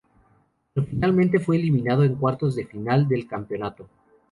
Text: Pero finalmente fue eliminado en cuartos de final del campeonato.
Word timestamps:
Pero 0.73 0.87
finalmente 0.87 1.37
fue 1.39 1.57
eliminado 1.57 2.03
en 2.03 2.15
cuartos 2.15 2.55
de 2.55 2.65
final 2.65 3.07
del 3.07 3.27
campeonato. 3.27 3.87